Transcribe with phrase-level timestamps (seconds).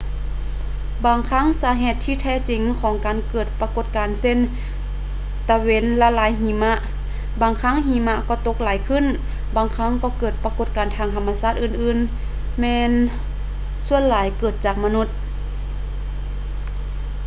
[1.05, 4.39] ບາງຄັ້ງສາເຫດທີ່ແທ້ຈິງຂອງການເກີດປາກົດການເຊັ່ນ
[5.49, 6.73] ຕາເວັນລະລາຍຫິມະ
[7.41, 9.05] ບາງຄັ້ງຫິມະກໍຕົກຫຼາຍຂຶ້ນ
[9.55, 12.91] ບາງຄັ້ງກໍເກີດປາກົດການທາງທຳມະຊາດອື່ນໆແມ່ນ
[13.87, 15.07] ສ່ວນຫຼາຍເກີດຈາກມະນຸດ